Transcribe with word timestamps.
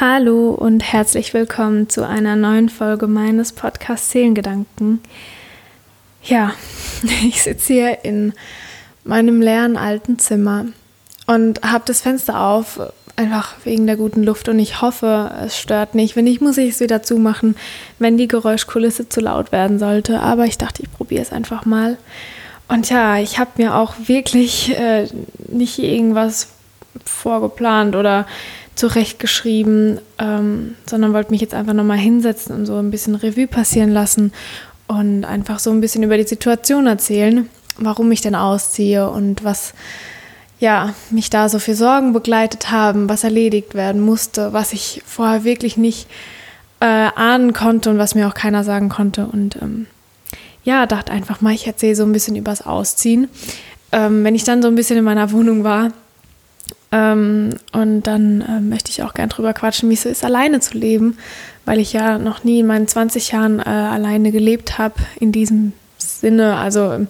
Hallo 0.00 0.50
und 0.50 0.92
herzlich 0.92 1.34
willkommen 1.34 1.88
zu 1.88 2.06
einer 2.06 2.36
neuen 2.36 2.68
Folge 2.68 3.08
meines 3.08 3.52
Podcasts 3.52 4.12
Seelengedanken. 4.12 5.00
Ja, 6.22 6.52
ich 7.26 7.42
sitze 7.42 7.72
hier 7.72 8.04
in 8.04 8.32
meinem 9.02 9.42
leeren 9.42 9.76
alten 9.76 10.20
Zimmer 10.20 10.66
und 11.26 11.62
habe 11.62 11.82
das 11.84 12.02
Fenster 12.02 12.40
auf, 12.40 12.80
einfach 13.16 13.56
wegen 13.64 13.88
der 13.88 13.96
guten 13.96 14.22
Luft 14.22 14.48
und 14.48 14.60
ich 14.60 14.80
hoffe, 14.80 15.32
es 15.44 15.58
stört 15.58 15.96
nicht. 15.96 16.14
Wenn 16.14 16.26
nicht, 16.26 16.40
muss 16.40 16.58
ich 16.58 16.74
es 16.74 16.80
wieder 16.80 17.02
zumachen, 17.02 17.56
wenn 17.98 18.16
die 18.16 18.28
Geräuschkulisse 18.28 19.08
zu 19.08 19.20
laut 19.20 19.50
werden 19.50 19.80
sollte. 19.80 20.20
Aber 20.20 20.44
ich 20.44 20.58
dachte, 20.58 20.84
ich 20.84 20.92
probiere 20.92 21.22
es 21.22 21.32
einfach 21.32 21.64
mal. 21.64 21.98
Und 22.68 22.88
ja, 22.88 23.18
ich 23.18 23.40
habe 23.40 23.50
mir 23.56 23.74
auch 23.74 23.94
wirklich 24.06 24.78
äh, 24.78 25.08
nicht 25.48 25.80
irgendwas 25.80 26.50
vorgeplant 27.04 27.96
oder 27.96 28.26
zurechtgeschrieben, 28.78 30.00
ähm, 30.18 30.76
sondern 30.88 31.12
wollte 31.12 31.32
mich 31.32 31.40
jetzt 31.40 31.54
einfach 31.54 31.72
nochmal 31.72 31.98
hinsetzen 31.98 32.54
und 32.54 32.66
so 32.66 32.76
ein 32.76 32.90
bisschen 32.90 33.16
Revue 33.16 33.48
passieren 33.48 33.90
lassen 33.90 34.32
und 34.86 35.24
einfach 35.24 35.58
so 35.58 35.70
ein 35.70 35.80
bisschen 35.80 36.04
über 36.04 36.16
die 36.16 36.26
Situation 36.26 36.86
erzählen, 36.86 37.48
warum 37.78 38.10
ich 38.12 38.20
denn 38.20 38.34
ausziehe 38.34 39.10
und 39.10 39.44
was 39.44 39.74
ja, 40.60 40.94
mich 41.10 41.30
da 41.30 41.48
so 41.48 41.58
für 41.58 41.74
Sorgen 41.74 42.12
begleitet 42.12 42.70
haben, 42.70 43.08
was 43.08 43.24
erledigt 43.24 43.74
werden 43.74 44.00
musste, 44.00 44.52
was 44.52 44.72
ich 44.72 45.02
vorher 45.06 45.44
wirklich 45.44 45.76
nicht 45.76 46.08
äh, 46.80 46.84
ahnen 46.84 47.52
konnte 47.52 47.90
und 47.90 47.98
was 47.98 48.14
mir 48.14 48.28
auch 48.28 48.34
keiner 48.34 48.64
sagen 48.64 48.88
konnte. 48.88 49.26
Und 49.26 49.56
ähm, 49.62 49.86
ja, 50.64 50.86
dachte 50.86 51.12
einfach 51.12 51.40
mal, 51.40 51.54
ich 51.54 51.66
erzähle 51.66 51.94
so 51.94 52.04
ein 52.04 52.12
bisschen 52.12 52.34
übers 52.34 52.62
Ausziehen. 52.62 53.28
Ähm, 53.92 54.24
wenn 54.24 54.34
ich 54.34 54.44
dann 54.44 54.62
so 54.62 54.68
ein 54.68 54.74
bisschen 54.74 54.98
in 54.98 55.04
meiner 55.04 55.30
Wohnung 55.30 55.62
war, 55.62 55.92
ähm, 56.90 57.50
und 57.72 58.02
dann 58.02 58.40
äh, 58.40 58.60
möchte 58.60 58.90
ich 58.90 59.02
auch 59.02 59.12
gern 59.12 59.28
drüber 59.28 59.52
quatschen, 59.52 59.90
wie 59.90 59.94
es 59.94 60.02
so 60.02 60.08
ist, 60.08 60.24
alleine 60.24 60.60
zu 60.60 60.78
leben, 60.78 61.18
weil 61.64 61.78
ich 61.80 61.92
ja 61.92 62.18
noch 62.18 62.44
nie 62.44 62.60
in 62.60 62.66
meinen 62.66 62.88
20 62.88 63.32
Jahren 63.32 63.60
äh, 63.60 63.64
alleine 63.64 64.32
gelebt 64.32 64.78
habe 64.78 64.94
in 65.20 65.32
diesem 65.32 65.72
Sinne. 65.98 66.56
Also 66.56 67.06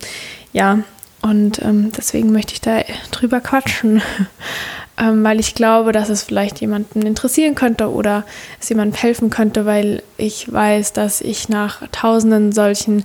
ja, 0.52 0.80
und 1.22 1.62
ähm, 1.62 1.92
deswegen 1.96 2.32
möchte 2.32 2.54
ich 2.54 2.60
da 2.60 2.82
drüber 3.12 3.40
quatschen, 3.40 4.02
ähm, 5.00 5.22
weil 5.22 5.38
ich 5.38 5.54
glaube, 5.54 5.92
dass 5.92 6.08
es 6.08 6.24
vielleicht 6.24 6.60
jemanden 6.60 7.02
interessieren 7.02 7.54
könnte 7.54 7.92
oder 7.92 8.24
es 8.60 8.68
jemandem 8.68 8.98
helfen 8.98 9.30
könnte, 9.30 9.64
weil 9.64 10.02
ich 10.16 10.52
weiß, 10.52 10.92
dass 10.92 11.20
ich 11.20 11.48
nach 11.48 11.82
tausenden 11.92 12.50
solchen 12.50 13.04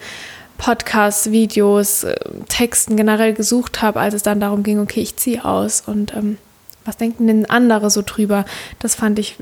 Podcasts, 0.58 1.30
Videos, 1.30 2.04
äh, 2.04 2.16
Texten 2.50 2.96
generell 2.96 3.34
gesucht 3.34 3.84
habe, 3.84 4.00
als 4.00 4.16
es 4.16 4.24
dann 4.24 4.40
darum 4.40 4.64
ging, 4.64 4.80
okay, 4.80 5.02
ich 5.02 5.18
ziehe 5.18 5.46
aus 5.46 5.84
und 5.86 6.16
ähm, 6.16 6.38
was 6.86 6.98
denken 6.98 7.28
denn 7.28 7.46
andere 7.46 7.90
so 7.90 8.02
drüber? 8.06 8.46
Das 8.80 8.96
fand 8.96 9.20
ich 9.20 9.38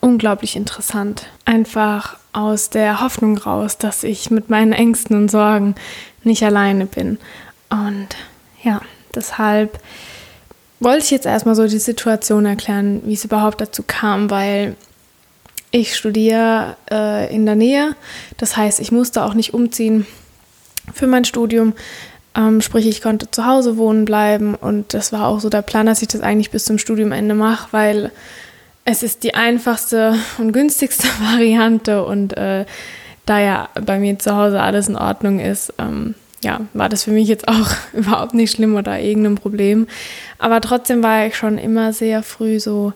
unglaublich 0.00 0.56
interessant. 0.56 1.26
Einfach 1.44 2.16
aus 2.32 2.70
der 2.70 3.00
Hoffnung 3.00 3.38
raus, 3.38 3.78
dass 3.78 4.04
ich 4.04 4.30
mit 4.30 4.50
meinen 4.50 4.72
Ängsten 4.72 5.16
und 5.16 5.30
Sorgen 5.30 5.74
nicht 6.24 6.42
alleine 6.42 6.86
bin. 6.86 7.18
Und 7.70 8.08
ja, 8.62 8.80
deshalb 9.14 9.78
wollte 10.80 11.04
ich 11.04 11.10
jetzt 11.10 11.26
erstmal 11.26 11.54
so 11.54 11.66
die 11.66 11.78
Situation 11.78 12.44
erklären, 12.44 13.02
wie 13.04 13.14
es 13.14 13.24
überhaupt 13.24 13.60
dazu 13.60 13.82
kam, 13.86 14.30
weil 14.30 14.76
ich 15.70 15.96
studiere 15.96 16.76
äh, 16.90 17.34
in 17.34 17.46
der 17.46 17.56
Nähe. 17.56 17.96
Das 18.36 18.56
heißt, 18.56 18.80
ich 18.80 18.92
musste 18.92 19.24
auch 19.24 19.34
nicht 19.34 19.54
umziehen 19.54 20.06
für 20.92 21.06
mein 21.06 21.24
Studium. 21.24 21.72
Ähm, 22.36 22.60
sprich, 22.60 22.86
ich 22.86 23.00
konnte 23.00 23.30
zu 23.30 23.46
Hause 23.46 23.76
wohnen 23.76 24.04
bleiben 24.04 24.54
und 24.54 24.92
das 24.92 25.12
war 25.12 25.28
auch 25.28 25.40
so 25.40 25.48
der 25.48 25.62
Plan, 25.62 25.86
dass 25.86 26.02
ich 26.02 26.08
das 26.08 26.20
eigentlich 26.20 26.50
bis 26.50 26.64
zum 26.64 26.78
Studiumende 26.78 27.34
mache, 27.34 27.68
weil 27.70 28.10
es 28.84 29.02
ist 29.02 29.22
die 29.22 29.34
einfachste 29.34 30.16
und 30.38 30.52
günstigste 30.52 31.06
Variante 31.20 32.04
und 32.04 32.36
äh, 32.36 32.64
da 33.26 33.40
ja 33.40 33.68
bei 33.80 33.98
mir 33.98 34.18
zu 34.18 34.36
Hause 34.36 34.60
alles 34.60 34.88
in 34.88 34.96
Ordnung 34.96 35.40
ist, 35.40 35.72
ähm, 35.78 36.14
ja, 36.42 36.60
war 36.74 36.88
das 36.88 37.04
für 37.04 37.10
mich 37.10 37.28
jetzt 37.28 37.48
auch 37.48 37.70
überhaupt 37.92 38.34
nicht 38.34 38.52
schlimm 38.52 38.76
oder 38.76 39.00
irgendein 39.00 39.36
Problem. 39.36 39.86
Aber 40.38 40.60
trotzdem 40.60 41.02
war 41.02 41.26
ich 41.26 41.36
schon 41.36 41.56
immer 41.58 41.92
sehr 41.92 42.22
früh 42.22 42.60
so 42.60 42.92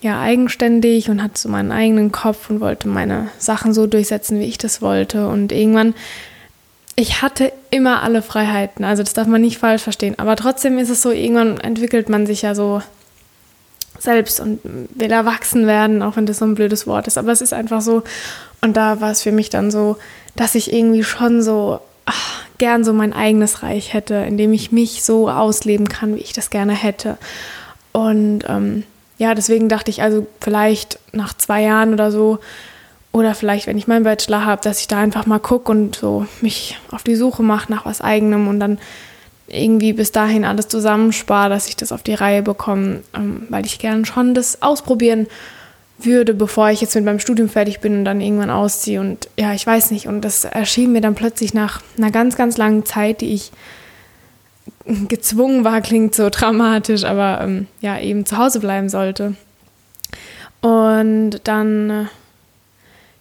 ja, 0.00 0.20
eigenständig 0.20 1.08
und 1.08 1.22
hatte 1.22 1.38
so 1.38 1.48
meinen 1.48 1.72
eigenen 1.72 2.12
Kopf 2.12 2.50
und 2.50 2.60
wollte 2.60 2.88
meine 2.88 3.28
Sachen 3.38 3.72
so 3.72 3.86
durchsetzen, 3.86 4.38
wie 4.38 4.44
ich 4.44 4.58
das 4.58 4.82
wollte. 4.82 5.28
Und 5.28 5.52
irgendwann, 5.52 5.94
ich 6.96 7.22
hatte 7.22 7.52
immer 7.70 8.02
alle 8.02 8.22
Freiheiten, 8.22 8.84
also 8.84 9.02
das 9.02 9.14
darf 9.14 9.26
man 9.26 9.40
nicht 9.40 9.58
falsch 9.58 9.82
verstehen. 9.82 10.18
Aber 10.18 10.36
trotzdem 10.36 10.78
ist 10.78 10.90
es 10.90 11.02
so, 11.02 11.10
irgendwann 11.10 11.58
entwickelt 11.60 12.08
man 12.08 12.26
sich 12.26 12.42
ja 12.42 12.54
so 12.54 12.82
selbst 13.98 14.40
und 14.40 14.60
will 14.62 15.10
erwachsen 15.10 15.66
werden, 15.66 16.02
auch 16.02 16.16
wenn 16.16 16.26
das 16.26 16.38
so 16.38 16.44
ein 16.44 16.54
blödes 16.54 16.86
Wort 16.86 17.06
ist. 17.06 17.18
Aber 17.18 17.32
es 17.32 17.40
ist 17.40 17.52
einfach 17.52 17.80
so. 17.80 18.02
Und 18.60 18.76
da 18.76 19.00
war 19.00 19.10
es 19.10 19.22
für 19.22 19.32
mich 19.32 19.50
dann 19.50 19.70
so, 19.70 19.96
dass 20.36 20.54
ich 20.54 20.72
irgendwie 20.72 21.04
schon 21.04 21.42
so 21.42 21.80
ach, 22.06 22.42
gern 22.58 22.84
so 22.84 22.92
mein 22.92 23.12
eigenes 23.12 23.62
Reich 23.62 23.92
hätte, 23.92 24.14
in 24.14 24.36
dem 24.36 24.52
ich 24.52 24.72
mich 24.72 25.02
so 25.02 25.28
ausleben 25.28 25.88
kann, 25.88 26.14
wie 26.16 26.20
ich 26.20 26.32
das 26.32 26.50
gerne 26.50 26.74
hätte. 26.74 27.16
Und 27.92 28.40
ähm, 28.48 28.84
ja, 29.18 29.34
deswegen 29.34 29.68
dachte 29.68 29.90
ich 29.90 30.02
also 30.02 30.26
vielleicht 30.40 30.98
nach 31.12 31.34
zwei 31.34 31.62
Jahren 31.62 31.92
oder 31.92 32.10
so, 32.10 32.38
oder 33.14 33.36
vielleicht, 33.36 33.68
wenn 33.68 33.78
ich 33.78 33.86
meinen 33.86 34.02
Bachelor 34.02 34.44
habe, 34.44 34.60
dass 34.60 34.80
ich 34.80 34.88
da 34.88 34.98
einfach 34.98 35.24
mal 35.24 35.38
gucke 35.38 35.70
und 35.70 35.94
so 35.94 36.26
mich 36.40 36.80
auf 36.90 37.04
die 37.04 37.14
Suche 37.14 37.44
mache 37.44 37.70
nach 37.70 37.86
was 37.86 38.00
eigenem 38.00 38.48
und 38.48 38.58
dann 38.58 38.80
irgendwie 39.46 39.92
bis 39.92 40.10
dahin 40.10 40.44
alles 40.44 40.66
zusammenspare, 40.66 41.48
dass 41.48 41.68
ich 41.68 41.76
das 41.76 41.92
auf 41.92 42.02
die 42.02 42.14
Reihe 42.14 42.42
bekomme, 42.42 43.04
ähm, 43.14 43.46
weil 43.50 43.64
ich 43.66 43.78
gerne 43.78 44.04
schon 44.04 44.34
das 44.34 44.62
ausprobieren 44.62 45.28
würde, 45.96 46.34
bevor 46.34 46.70
ich 46.70 46.80
jetzt 46.80 46.96
mit 46.96 47.04
meinem 47.04 47.20
Studium 47.20 47.48
fertig 47.48 47.78
bin 47.78 47.98
und 47.98 48.04
dann 48.04 48.20
irgendwann 48.20 48.50
ausziehe. 48.50 49.00
Und 49.00 49.28
ja, 49.38 49.54
ich 49.54 49.64
weiß 49.64 49.92
nicht. 49.92 50.08
Und 50.08 50.22
das 50.22 50.44
erschien 50.44 50.90
mir 50.90 51.00
dann 51.00 51.14
plötzlich 51.14 51.54
nach 51.54 51.82
einer 51.96 52.10
ganz, 52.10 52.34
ganz 52.34 52.56
langen 52.56 52.84
Zeit, 52.84 53.20
die 53.20 53.32
ich 53.32 53.52
gezwungen 55.06 55.62
war, 55.62 55.80
klingt 55.82 56.16
so 56.16 56.30
dramatisch, 56.30 57.04
aber 57.04 57.42
ähm, 57.42 57.68
ja, 57.80 57.96
eben 58.00 58.26
zu 58.26 58.38
Hause 58.38 58.58
bleiben 58.58 58.88
sollte. 58.88 59.36
Und 60.62 61.40
dann, 61.44 61.90
äh, 61.90 62.04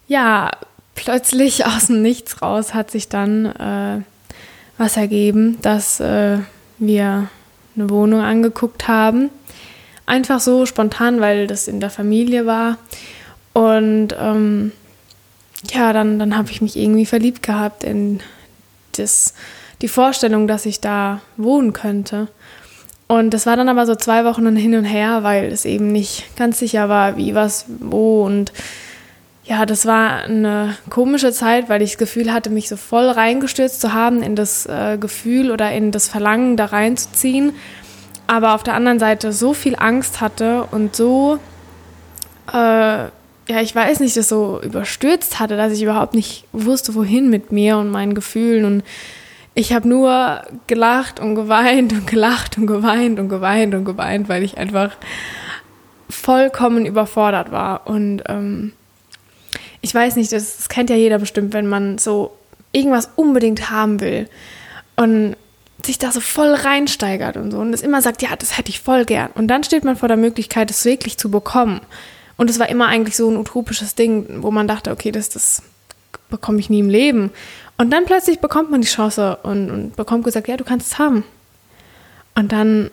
ja, 0.07 0.51
plötzlich 0.95 1.65
aus 1.65 1.87
dem 1.87 2.01
Nichts 2.01 2.41
raus 2.41 2.73
hat 2.73 2.91
sich 2.91 3.09
dann 3.09 3.45
äh, 3.45 4.01
was 4.77 4.97
ergeben, 4.97 5.59
dass 5.61 5.99
äh, 5.99 6.39
wir 6.79 7.29
eine 7.75 7.89
Wohnung 7.89 8.21
angeguckt 8.21 8.87
haben 8.87 9.29
Einfach 10.05 10.41
so 10.41 10.65
spontan, 10.65 11.21
weil 11.21 11.47
das 11.47 11.67
in 11.67 11.79
der 11.79 11.89
Familie 11.89 12.45
war. 12.45 12.77
Und 13.53 14.09
ähm, 14.19 14.73
ja, 15.71 15.93
dann, 15.93 16.19
dann 16.19 16.37
habe 16.37 16.51
ich 16.51 16.61
mich 16.61 16.75
irgendwie 16.75 17.05
verliebt 17.05 17.41
gehabt 17.41 17.85
in 17.85 18.19
das, 18.97 19.33
die 19.81 19.87
Vorstellung, 19.87 20.47
dass 20.47 20.65
ich 20.65 20.81
da 20.81 21.21
wohnen 21.37 21.71
könnte. 21.71 22.27
Und 23.07 23.33
das 23.33 23.45
war 23.45 23.55
dann 23.55 23.69
aber 23.69 23.85
so 23.85 23.95
zwei 23.95 24.25
Wochen 24.25 24.55
hin 24.57 24.75
und 24.75 24.85
her, 24.85 25.23
weil 25.23 25.45
es 25.45 25.63
eben 25.63 25.91
nicht 25.91 26.35
ganz 26.35 26.59
sicher 26.59 26.89
war, 26.89 27.15
wie, 27.15 27.33
was, 27.33 27.65
wo. 27.79 28.25
Und 28.25 28.51
ja, 29.45 29.65
das 29.65 29.85
war 29.85 30.23
eine 30.23 30.77
komische 30.89 31.31
Zeit, 31.31 31.69
weil 31.69 31.81
ich 31.81 31.91
das 31.91 31.97
Gefühl 31.97 32.31
hatte, 32.31 32.49
mich 32.49 32.69
so 32.69 32.77
voll 32.77 33.09
reingestürzt 33.09 33.81
zu 33.81 33.93
haben 33.93 34.23
in 34.23 34.35
das 34.35 34.65
äh, 34.65 34.97
Gefühl 34.99 35.51
oder 35.51 35.71
in 35.71 35.91
das 35.91 36.07
Verlangen, 36.07 36.55
da 36.57 36.65
reinzuziehen 36.65 37.53
aber 38.27 38.55
auf 38.55 38.63
der 38.63 38.75
anderen 38.75 38.99
Seite 38.99 39.31
so 39.31 39.53
viel 39.53 39.75
Angst 39.75 40.21
hatte 40.21 40.63
und 40.71 40.95
so, 40.95 41.39
äh, 42.51 42.57
ja, 42.57 43.61
ich 43.61 43.75
weiß 43.75 43.99
nicht, 43.99 44.15
das 44.15 44.29
so 44.29 44.61
überstürzt 44.61 45.39
hatte, 45.39 45.57
dass 45.57 45.73
ich 45.73 45.83
überhaupt 45.83 46.13
nicht 46.13 46.45
wusste, 46.53 46.95
wohin 46.95 47.29
mit 47.29 47.51
mir 47.51 47.77
und 47.77 47.91
meinen 47.91 48.15
Gefühlen. 48.15 48.63
Und 48.63 48.83
ich 49.53 49.73
habe 49.73 49.87
nur 49.87 50.41
gelacht 50.67 51.19
und 51.19 51.35
geweint 51.35 51.91
und 51.91 52.07
gelacht 52.07 52.57
und 52.57 52.67
geweint 52.67 53.19
und 53.19 53.27
geweint 53.27 53.75
und 53.75 53.83
geweint, 53.83 54.29
weil 54.29 54.43
ich 54.43 54.57
einfach 54.57 54.91
vollkommen 56.09 56.85
überfordert 56.85 57.51
war. 57.51 57.85
Und 57.85 58.23
ähm, 58.29 58.71
ich 59.83 59.93
weiß 59.93 60.15
nicht, 60.15 60.31
das, 60.31 60.57
das 60.57 60.69
kennt 60.69 60.89
ja 60.89 60.95
jeder 60.95 61.19
bestimmt, 61.19 61.53
wenn 61.53 61.67
man 61.67 61.97
so 61.97 62.31
irgendwas 62.71 63.09
unbedingt 63.15 63.69
haben 63.69 63.99
will. 63.99 64.29
Und 64.95 65.35
sich 65.85 65.97
da 65.97 66.11
so 66.11 66.21
voll 66.21 66.53
reinsteigert 66.53 67.35
und 67.35 67.51
so 67.51 67.59
und 67.59 67.73
es 67.73 67.81
immer 67.81 68.01
sagt, 68.01 68.21
ja, 68.21 68.33
das 68.37 68.57
hätte 68.57 68.69
ich 68.69 68.79
voll 68.79 69.03
gern. 69.03 69.29
Und 69.35 69.49
dann 69.49 69.65
steht 69.65 69.83
man 69.83 69.97
vor 69.97 70.07
der 70.07 70.15
Möglichkeit, 70.15 70.71
es 70.71 70.85
wirklich 70.85 71.17
zu 71.17 71.29
bekommen. 71.29 71.81
Und 72.37 72.49
es 72.49 72.57
war 72.57 72.69
immer 72.69 72.87
eigentlich 72.87 73.17
so 73.17 73.29
ein 73.29 73.35
utopisches 73.35 73.93
Ding, 73.93 74.41
wo 74.41 74.51
man 74.51 74.67
dachte, 74.67 74.91
okay, 74.91 75.11
das, 75.11 75.27
das 75.27 75.61
bekomme 76.29 76.59
ich 76.59 76.69
nie 76.69 76.79
im 76.79 76.89
Leben. 76.89 77.31
Und 77.77 77.91
dann 77.91 78.05
plötzlich 78.05 78.39
bekommt 78.39 78.71
man 78.71 78.79
die 78.79 78.87
Chance 78.87 79.39
und, 79.43 79.69
und 79.69 79.95
bekommt 79.97 80.23
gesagt, 80.23 80.47
ja, 80.47 80.55
du 80.55 80.63
kannst 80.63 80.93
es 80.93 80.99
haben. 80.99 81.25
Und 82.33 82.53
dann 82.53 82.89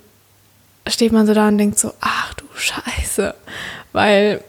steht 0.89 1.13
man 1.13 1.29
so 1.29 1.35
da 1.35 1.47
und 1.47 1.59
denkt 1.59 1.79
so, 1.79 1.93
ach 2.01 2.35
du 2.35 2.45
Scheiße. 2.57 3.35
Weil 3.93 4.43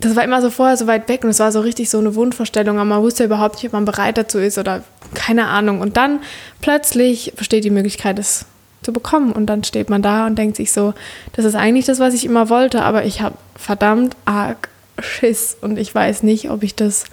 das 0.00 0.14
war 0.14 0.24
immer 0.24 0.42
so 0.42 0.50
vorher 0.50 0.76
so 0.76 0.86
weit 0.86 1.08
weg 1.08 1.24
und 1.24 1.30
es 1.30 1.38
war 1.38 1.52
so 1.52 1.60
richtig 1.60 1.88
so 1.88 1.98
eine 1.98 2.14
Wunschvorstellung, 2.14 2.76
aber 2.76 2.84
man 2.84 3.02
wusste 3.02 3.24
überhaupt 3.24 3.56
nicht, 3.56 3.66
ob 3.66 3.72
man 3.72 3.84
bereit 3.84 4.18
dazu 4.18 4.38
ist 4.38 4.58
oder 4.58 4.84
keine 5.14 5.46
Ahnung. 5.46 5.80
Und 5.80 5.96
dann 5.96 6.20
plötzlich 6.60 7.32
besteht 7.34 7.64
die 7.64 7.70
Möglichkeit, 7.70 8.18
es 8.18 8.44
zu 8.82 8.92
bekommen 8.92 9.32
und 9.32 9.46
dann 9.46 9.64
steht 9.64 9.88
man 9.88 10.02
da 10.02 10.26
und 10.26 10.36
denkt 10.36 10.56
sich 10.56 10.70
so, 10.70 10.94
das 11.32 11.44
ist 11.44 11.54
eigentlich 11.54 11.86
das, 11.86 11.98
was 11.98 12.14
ich 12.14 12.24
immer 12.24 12.48
wollte, 12.50 12.82
aber 12.82 13.04
ich 13.04 13.20
habe 13.20 13.36
verdammt 13.56 14.16
arg 14.26 14.68
Schiss 14.98 15.56
und 15.60 15.78
ich 15.78 15.94
weiß 15.94 16.22
nicht, 16.22 16.50
ob 16.50 16.62
ich 16.62 16.74
das, 16.74 17.04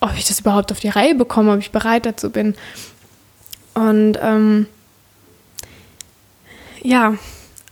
ob 0.00 0.16
ich 0.16 0.24
das 0.24 0.40
überhaupt 0.40 0.72
auf 0.72 0.80
die 0.80 0.88
Reihe 0.88 1.14
bekomme, 1.14 1.52
ob 1.52 1.58
ich 1.58 1.70
bereit 1.70 2.06
dazu 2.06 2.30
bin. 2.30 2.54
Und 3.74 4.18
ähm, 4.20 4.66
ja, 6.82 7.14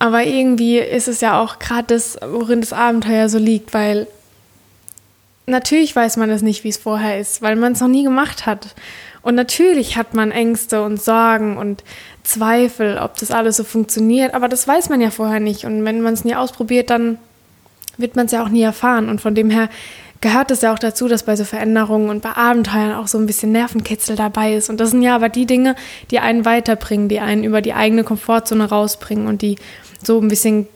aber 0.03 0.25
irgendwie 0.25 0.81
ist 0.81 1.07
es 1.07 1.21
ja 1.21 1.41
auch 1.41 1.61
gerade 1.61 1.95
das, 1.95 2.19
worin 2.29 2.61
das 2.61 2.73
Abenteuer 2.73 3.29
so 3.29 3.39
liegt, 3.39 3.73
weil 3.73 4.09
natürlich 5.47 5.95
weiß 5.95 6.17
man 6.17 6.29
es 6.29 6.43
nicht, 6.43 6.65
wie 6.65 6.71
es 6.71 6.77
vorher 6.77 7.21
ist, 7.21 7.41
weil 7.41 7.55
man 7.55 7.75
es 7.75 7.81
noch 7.81 7.87
nie 7.87 8.03
gemacht 8.03 8.45
hat. 8.45 8.75
Und 9.23 9.37
natürlich 9.37 9.97
hat 9.97 10.13
man 10.13 10.33
Ängste 10.33 10.83
und 10.83 11.01
Sorgen 11.01 11.57
und 11.57 11.85
Zweifel, 12.25 12.99
ob 12.99 13.17
das 13.19 13.31
alles 13.31 13.59
so 13.59 13.63
funktioniert, 13.63 14.35
aber 14.35 14.49
das 14.49 14.67
weiß 14.67 14.89
man 14.89 15.01
ja 15.01 15.13
vorher 15.13 15.39
nicht. 15.39 15.67
Und 15.67 15.85
wenn 15.85 16.01
man 16.01 16.15
es 16.15 16.25
nie 16.25 16.35
ausprobiert, 16.35 16.91
dann 16.91 17.17
wird 17.97 18.17
man 18.17 18.27
es 18.27 18.33
ja 18.33 18.43
auch 18.43 18.49
nie 18.49 18.63
erfahren. 18.63 19.09
Und 19.09 19.21
von 19.21 19.37
dem 19.37 19.51
her 19.51 19.69
gehört 20.23 20.51
es 20.51 20.63
ja 20.63 20.73
auch 20.73 20.79
dazu, 20.79 21.09
dass 21.09 21.25
bei 21.25 21.37
so 21.37 21.45
Veränderungen 21.45 22.09
und 22.09 22.23
bei 22.23 22.31
Abenteuern 22.31 22.95
auch 22.95 23.09
so 23.09 23.19
ein 23.19 23.27
bisschen 23.27 23.53
Nervenkitzel 23.53 24.17
dabei 24.17 24.55
ist. 24.55 24.71
Und 24.71 24.79
das 24.81 24.93
sind 24.93 25.03
ja 25.03 25.15
aber 25.15 25.29
die 25.29 25.45
Dinge, 25.45 25.75
die 26.11 26.21
einen 26.21 26.47
weiterbringen, 26.47 27.09
die 27.09 27.21
einen 27.21 27.45
über 27.45 27.61
die 27.61 27.75
eigene 27.75 28.05
Komfortzone 28.05 28.65
rausbringen 28.65 29.27
und 29.27 29.43
die 29.43 29.57
so 30.03 30.19
ein 30.21 30.29
bisschen, 30.29 30.69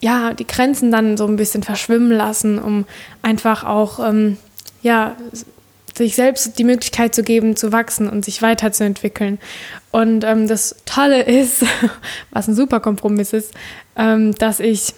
ja, 0.00 0.34
die 0.34 0.46
Grenzen 0.46 0.90
dann 0.90 1.16
so 1.16 1.26
ein 1.26 1.36
bisschen 1.36 1.62
verschwimmen 1.62 2.10
lassen, 2.10 2.58
um 2.58 2.84
einfach 3.22 3.64
auch, 3.64 4.00
ähm, 4.06 4.36
ja, 4.82 5.16
sich 5.96 6.14
selbst 6.14 6.58
die 6.58 6.64
Möglichkeit 6.64 7.14
zu 7.14 7.22
geben, 7.22 7.56
zu 7.56 7.72
wachsen 7.72 8.08
und 8.08 8.24
sich 8.24 8.42
weiterzuentwickeln. 8.42 9.38
Und 9.90 10.24
ähm, 10.24 10.48
das 10.48 10.76
Tolle 10.86 11.22
ist, 11.22 11.64
was 12.30 12.48
ein 12.48 12.54
super 12.54 12.80
Kompromiss 12.80 13.32
ist, 13.32 13.54
ähm, 13.96 14.34
dass 14.34 14.60
ich 14.60 14.94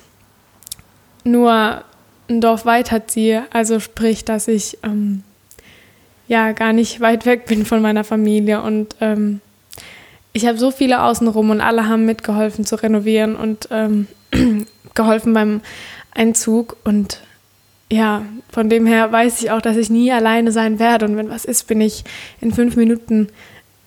nur 1.23 1.85
ein 2.31 2.41
Dorf 2.41 2.65
weiterziehe. 2.65 3.45
Also 3.51 3.81
sprich, 3.81 4.25
dass 4.25 4.49
ich 4.49 4.79
ähm, 4.83 5.23
ja 6.29 6.53
gar 6.53 6.73
nicht 6.73 7.01
weit 7.01 7.27
weg 7.27 7.47
bin 7.47 7.67
von 7.67 7.83
meiner 7.83 8.05
Familie. 8.05 8.63
Und 8.63 8.97
ähm, 9.01 9.41
ich 10.33 10.47
habe 10.47 10.59
so 10.59 10.71
viele 10.71 11.03
außenrum 11.03 11.51
und 11.51 11.61
alle 11.61 11.89
haben 11.89 12.07
mitgeholfen 12.07 12.65
zu 12.65 12.77
renovieren 12.77 13.37
und 13.37 13.69
ähm, 13.71 14.07
geholfen 14.95 15.35
beim 15.35 15.61
Einzug. 16.15 16.77
Und 16.85 17.21
ja, 17.91 18.23
von 18.51 18.71
dem 18.71 18.87
her 18.87 19.11
weiß 19.11 19.43
ich 19.43 19.51
auch, 19.51 19.61
dass 19.61 19.77
ich 19.77 19.91
nie 19.91 20.13
alleine 20.13 20.53
sein 20.53 20.79
werde. 20.79 21.07
Und 21.07 21.17
wenn 21.17 21.31
was 21.31 21.45
ist, 21.45 21.67
bin 21.67 21.81
ich 21.81 22.05
in 22.41 22.55
fünf 22.55 22.77
Minuten 22.77 23.29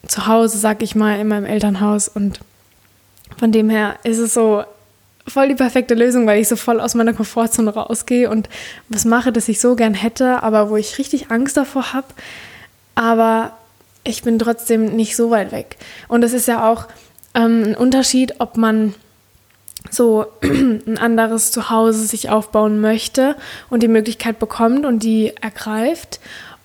zu 0.06 0.28
Hause, 0.28 0.58
sag 0.58 0.84
ich 0.84 0.96
mal, 0.96 1.20
in 1.20 1.30
meinem 1.30 1.46
Elternhaus. 1.46 2.10
Und 2.10 2.42
von 3.38 3.54
dem 3.54 3.70
her 3.70 3.96
ist 4.04 4.18
es 4.18 4.34
so, 4.34 4.66
voll 5.28 5.50
die 5.50 5.56
perfekte 5.56 5.94
Lösung, 5.94 6.28
weil 6.28 6.42
ich 6.42 6.48
so 6.48 6.56
voll 6.56 6.80
aus 6.80 6.96
meiner 6.96 7.14
Komfortzone 7.14 7.74
rausgehe 7.74 8.30
und 8.30 8.50
was 8.90 9.06
mache, 9.06 9.32
das 9.32 9.48
ich 9.48 9.60
so 9.60 9.76
gern 9.76 9.94
hätte, 9.94 10.44
aber 10.44 10.70
wo 10.70 10.78
ich 10.78 10.98
richtig 10.98 11.32
Angst 11.32 11.58
davor 11.58 11.94
habe. 11.94 12.08
Aber 12.96 13.54
ich 14.04 14.24
bin 14.24 14.38
trotzdem 14.38 14.96
nicht 14.96 15.16
so 15.16 15.30
weit 15.30 15.52
weg. 15.52 15.78
Und 16.08 16.24
es 16.24 16.34
ist 16.34 16.48
ja 16.48 16.70
auch 16.70 16.88
ähm, 17.34 17.64
ein 17.64 17.76
Unterschied, 17.76 18.36
ob 18.40 18.58
man 18.58 18.94
so 19.90 20.26
ein 20.44 20.98
anderes 20.98 21.52
Zuhause 21.52 22.06
sich 22.06 22.30
aufbauen 22.30 22.82
möchte 22.82 23.36
und 23.70 23.84
die 23.84 23.88
Möglichkeit 23.88 24.40
bekommt 24.40 24.86
und 24.86 25.04
die 25.04 25.34
ergreift 25.42 26.20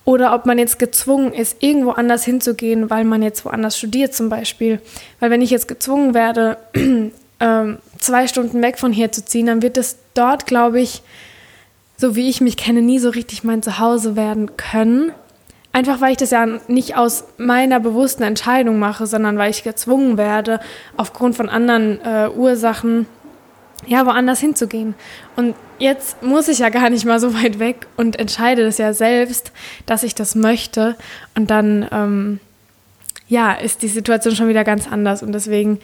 oder 0.05 0.33
ob 0.33 0.45
man 0.45 0.57
jetzt 0.57 0.79
gezwungen 0.79 1.33
ist, 1.33 1.57
irgendwo 1.61 1.91
anders 1.91 2.25
hinzugehen, 2.25 2.89
weil 2.89 3.03
man 3.03 3.21
jetzt 3.21 3.45
woanders 3.45 3.77
studiert 3.77 4.13
zum 4.15 4.29
Beispiel. 4.29 4.81
Weil 5.19 5.29
wenn 5.29 5.41
ich 5.41 5.51
jetzt 5.51 5.67
gezwungen 5.67 6.13
werde, 6.13 6.57
ähm, 7.39 7.77
zwei 7.99 8.27
Stunden 8.27 8.61
weg 8.61 8.79
von 8.79 8.91
hier 8.91 9.11
zu 9.11 9.23
ziehen, 9.23 9.45
dann 9.45 9.61
wird 9.61 9.77
es 9.77 9.97
dort, 10.13 10.45
glaube 10.45 10.81
ich, 10.81 11.01
so 11.97 12.15
wie 12.15 12.29
ich 12.29 12.41
mich 12.41 12.57
kenne, 12.57 12.81
nie 12.81 12.99
so 12.99 13.09
richtig 13.09 13.43
mein 13.43 13.61
Zuhause 13.61 14.15
werden 14.15 14.55
können. 14.57 15.11
Einfach 15.71 16.01
weil 16.01 16.11
ich 16.11 16.17
das 16.17 16.31
ja 16.31 16.45
nicht 16.67 16.95
aus 16.95 17.25
meiner 17.37 17.79
bewussten 17.79 18.23
Entscheidung 18.23 18.79
mache, 18.79 19.05
sondern 19.05 19.37
weil 19.37 19.51
ich 19.51 19.63
gezwungen 19.63 20.17
werde, 20.17 20.59
aufgrund 20.97 21.35
von 21.35 21.47
anderen 21.47 21.99
äh, 22.03 22.29
Ursachen, 22.29 23.05
ja, 23.85 24.05
woanders 24.05 24.39
hinzugehen. 24.39 24.95
Und 25.35 25.55
jetzt 25.77 26.23
muss 26.23 26.47
ich 26.47 26.59
ja 26.59 26.69
gar 26.69 26.89
nicht 26.89 27.05
mal 27.05 27.19
so 27.19 27.33
weit 27.33 27.59
weg 27.59 27.87
und 27.97 28.17
entscheide 28.17 28.63
das 28.63 28.77
ja 28.77 28.93
selbst, 28.93 29.51
dass 29.85 30.03
ich 30.03 30.15
das 30.15 30.35
möchte. 30.35 30.95
Und 31.35 31.51
dann, 31.51 31.87
ähm, 31.91 32.39
ja, 33.27 33.53
ist 33.53 33.81
die 33.83 33.87
Situation 33.87 34.35
schon 34.35 34.47
wieder 34.47 34.63
ganz 34.63 34.91
anders. 34.91 35.21
Und 35.21 35.33
deswegen 35.33 35.79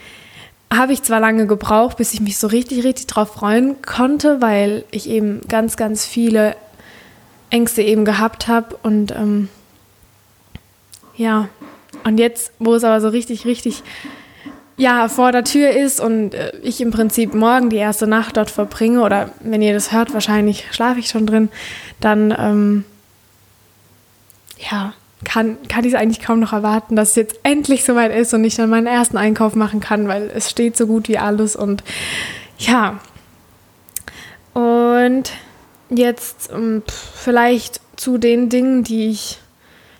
habe 0.72 0.92
ich 0.92 1.02
zwar 1.02 1.20
lange 1.20 1.46
gebraucht, 1.46 1.96
bis 1.96 2.12
ich 2.12 2.20
mich 2.20 2.38
so 2.38 2.46
richtig, 2.48 2.84
richtig 2.84 3.06
drauf 3.06 3.34
freuen 3.34 3.80
konnte, 3.82 4.40
weil 4.40 4.84
ich 4.90 5.08
eben 5.08 5.40
ganz, 5.48 5.76
ganz 5.76 6.04
viele 6.04 6.56
Ängste 7.50 7.82
eben 7.82 8.04
gehabt 8.04 8.48
habe 8.48 8.76
und 8.82 9.12
ähm, 9.12 9.48
ja, 11.16 11.48
und 12.04 12.18
jetzt, 12.18 12.52
wo 12.58 12.74
es 12.74 12.84
aber 12.84 13.00
so 13.00 13.08
richtig, 13.08 13.46
richtig 13.46 13.82
ja, 14.76 15.08
vor 15.08 15.32
der 15.32 15.44
Tür 15.44 15.70
ist 15.70 16.00
und 16.00 16.34
äh, 16.34 16.52
ich 16.62 16.80
im 16.80 16.90
Prinzip 16.90 17.34
morgen 17.34 17.70
die 17.70 17.76
erste 17.76 18.06
Nacht 18.06 18.36
dort 18.36 18.50
verbringe, 18.50 19.02
oder 19.02 19.30
wenn 19.40 19.62
ihr 19.62 19.72
das 19.72 19.92
hört, 19.92 20.12
wahrscheinlich 20.12 20.66
schlafe 20.70 21.00
ich 21.00 21.08
schon 21.08 21.26
drin, 21.26 21.48
dann 22.00 22.34
ähm, 22.38 22.84
ja, 24.70 24.92
kann, 25.26 25.58
kann 25.68 25.84
ich 25.84 25.92
es 25.92 25.98
eigentlich 25.98 26.24
kaum 26.24 26.40
noch 26.40 26.52
erwarten, 26.52 26.96
dass 26.96 27.10
es 27.10 27.16
jetzt 27.16 27.40
endlich 27.42 27.84
soweit 27.84 28.14
ist 28.14 28.32
und 28.32 28.44
ich 28.44 28.54
dann 28.54 28.70
meinen 28.70 28.86
ersten 28.86 29.18
Einkauf 29.18 29.54
machen 29.54 29.80
kann, 29.80 30.08
weil 30.08 30.30
es 30.34 30.48
steht 30.48 30.76
so 30.76 30.86
gut 30.86 31.08
wie 31.08 31.18
alles 31.18 31.56
und 31.56 31.82
ja. 32.58 33.00
Und 34.54 35.32
jetzt 35.90 36.50
ähm, 36.52 36.82
vielleicht 37.14 37.80
zu 37.96 38.18
den 38.18 38.48
Dingen, 38.48 38.84
die 38.84 39.10
ich 39.10 39.38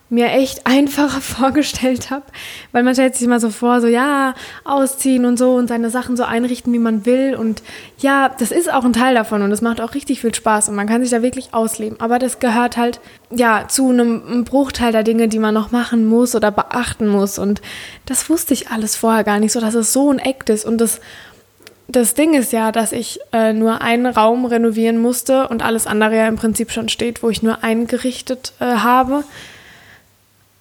mir 0.09 0.31
echt 0.31 0.67
einfacher 0.67 1.21
vorgestellt 1.21 2.11
habe, 2.11 2.25
weil 2.73 2.83
man 2.83 2.95
stellt 2.95 3.15
sich 3.15 3.27
immer 3.27 3.41
so 3.41 3.51
vor, 3.51 3.81
so 3.81 3.87
ja, 3.87 4.35
ausziehen 4.65 5.25
und 5.25 5.37
so 5.39 5.55
und 5.55 5.69
seine 5.69 5.91
Sachen 5.91 6.17
so 6.17 6.25
einrichten, 6.25 6.73
wie 6.73 6.79
man 6.79 7.07
will. 7.07 7.35
Und 7.35 7.63
ja, 7.99 8.29
das 8.29 8.51
ist 8.51 8.73
auch 8.73 8.85
ein 8.85 8.93
Teil 8.93 9.15
davon 9.15 9.43
und 9.43 9.51
das 9.51 9.63
macht 9.63 9.81
auch 9.81 9.95
richtig 9.95 10.21
viel 10.21 10.35
Spaß 10.35 10.69
und 10.69 10.77
man 10.77 10.87
kann 10.87 11.03
sich 11.03 11.11
da 11.11 11.23
wirklich 11.23 11.55
ausleben, 11.55 12.01
aber 12.01 12.19
das 12.19 12.39
gehört 12.39 12.77
halt 12.77 13.01
ja 13.31 13.67
zu 13.69 13.91
einem, 13.91 14.23
einem 14.27 14.45
Bruchteil 14.45 14.93
der 14.93 15.03
Dinge, 15.03 15.29
die 15.29 15.39
man 15.39 15.55
noch 15.55 15.73
machen 15.73 16.07
muss 16.07 16.35
oder 16.35 16.51
beachten 16.51 17.09
muss. 17.09 17.39
Und 17.39 17.61
das 18.07 18.31
wusste 18.31 18.55
ich 18.55 18.71
alles 18.71 18.97
vorher 18.97 19.25
gar 19.25 19.41
nicht 19.41 19.53
so, 19.53 19.61
dass 19.61 19.75
es 19.75 19.93
so 19.93 20.11
ein 20.13 20.19
Act 20.19 20.51
ist. 20.51 20.65
Und 20.65 20.81
das 20.81 21.01
das 21.89 22.15
Ding 22.15 22.35
ist 22.35 22.53
ja, 22.53 22.73
dass 22.73 22.93
ich 22.93 23.21
äh, 23.33 23.53
nur 23.53 23.81
einen 23.81 24.07
Raum 24.07 24.45
renovieren 24.45 24.99
musste 24.99 25.49
und 25.49 25.63
alles 25.63 25.87
andere 25.87 26.17
ja 26.17 26.27
im 26.27 26.37
Prinzip 26.37 26.73
schon 26.73 26.89
steht, 26.89 27.23
wo 27.23 27.31
ich 27.31 27.43
nur 27.43 27.63
eingerichtet 27.63 28.55
äh, 28.59 28.65
habe. 28.65 29.23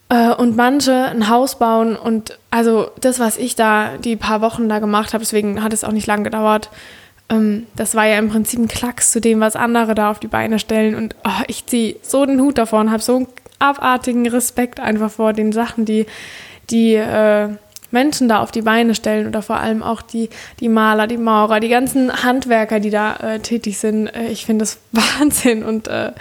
Äh, 0.10 0.34
und 0.34 0.56
manche 0.56 0.94
ein 0.94 1.30
Haus 1.30 1.58
bauen 1.58 1.96
und 1.96 2.38
also 2.52 2.92
das, 3.02 3.20
was 3.20 3.38
ich 3.38 3.56
da 3.56 3.98
die 3.98 4.16
paar 4.16 4.42
Wochen 4.42 4.70
da 4.70 4.80
gemacht 4.80 5.14
habe, 5.14 5.24
deswegen 5.24 5.64
hat 5.64 5.74
es 5.74 5.84
auch 5.84 5.92
nicht 5.92 6.08
lange 6.08 6.24
gedauert. 6.24 6.70
Ähm, 7.30 7.66
das 7.76 7.96
war 7.96 8.06
ja 8.06 8.18
im 8.18 8.30
Prinzip 8.30 8.60
ein 8.60 8.68
Klacks 8.68 9.12
zu 9.12 9.20
dem, 9.20 9.40
was 9.40 9.56
andere 9.56 9.96
da 9.96 10.12
auf 10.12 10.20
die 10.20 10.28
Beine 10.28 10.60
stellen. 10.60 10.96
Und 10.96 11.16
oh, 11.24 11.44
ich 11.48 11.66
ziehe 11.66 11.96
so 12.02 12.26
den 12.26 12.40
Hut 12.40 12.58
davor 12.58 12.82
und 12.82 12.92
habe 12.92 13.02
so 13.02 13.16
einen 13.16 13.28
abartigen 13.60 14.28
Respekt 14.28 14.80
einfach 14.80 15.10
vor 15.10 15.34
den 15.34 15.52
Sachen, 15.52 15.86
die 15.86 16.06
die 16.70 16.96
äh, 16.96 17.50
Menschen 17.92 18.28
da 18.28 18.40
auf 18.40 18.52
die 18.52 18.64
Beine 18.64 18.96
stellen 18.96 19.28
oder 19.28 19.42
vor 19.42 19.58
allem 19.58 19.84
auch 19.84 20.02
die, 20.02 20.30
die 20.60 20.70
Maler, 20.70 21.08
die 21.08 21.18
Maurer, 21.18 21.60
die 21.60 21.70
ganzen 21.70 22.24
Handwerker, 22.24 22.80
die 22.80 22.90
da 22.90 23.16
äh, 23.18 23.40
tätig 23.40 23.78
sind. 23.78 24.08
Äh, 24.08 24.28
ich 24.28 24.46
finde 24.46 24.64
das 24.64 24.80
Wahnsinn 24.92 25.64
und 25.64 25.88
äh, 25.88 26.12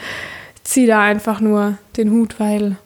ziehe 0.63 0.87
da 0.87 1.03
einfach 1.03 1.41
nur 1.41 1.79
den 1.97 2.11
Hut, 2.11 2.39
weil 2.39 2.77